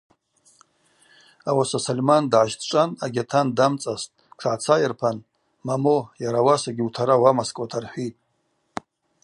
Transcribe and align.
Ауаса 1.49 1.79
Сольман 1.85 2.23
дгӏащтӏчӏван 2.31 2.89
агьатан 3.05 3.47
дамцӏастӏ, 3.57 4.13
тшгӏацайырпан:– 4.37 5.17
Момо, 5.67 5.97
йарауасагьи 6.23 6.83
утара 6.87 7.15
уамаскӏуата 7.21 7.79
рхӏвитӏ. 7.83 8.19